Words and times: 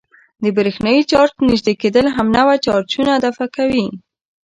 د 0.43 0.43
برېښنايي 0.57 1.03
چارج 1.11 1.33
نژدې 1.49 1.73
کېدل 1.81 2.05
همنوع 2.17 2.55
چارجونه 2.65 3.11
دفع 3.25 3.45
کوي. 3.55 3.87